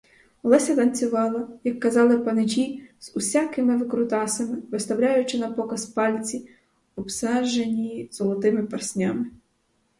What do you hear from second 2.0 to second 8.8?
паничі, з усякими викрутасами, виставляючи напоказ пальці, обсаджені золотими